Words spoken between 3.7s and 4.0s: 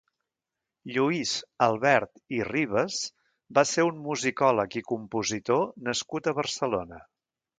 ser